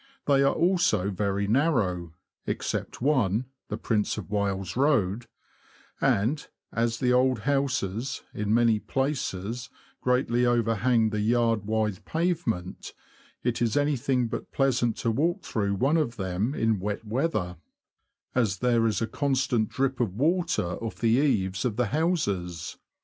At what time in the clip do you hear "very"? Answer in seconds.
1.11-1.45